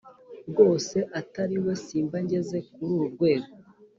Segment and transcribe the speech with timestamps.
[0.49, 3.51] rwose atariwe simba ngeze kururu rwego